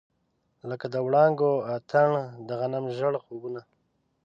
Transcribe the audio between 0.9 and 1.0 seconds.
د